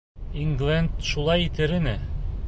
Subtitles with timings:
[0.43, 1.95] Ингленд шулай итер ине.